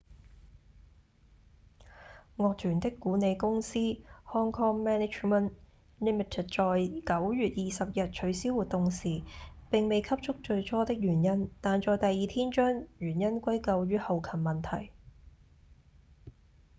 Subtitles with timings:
[2.35, 3.91] 樂團的管理公司 hk
[4.31, 5.51] management
[5.99, 6.33] inc.
[6.33, 6.43] 在
[7.03, 9.21] 9月20日取消活動時
[9.69, 14.91] 並未給出最初的原因但在第二天將原因歸咎於後勤問題